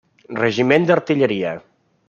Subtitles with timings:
[0.37, 1.55] Regiment d'Artilleria.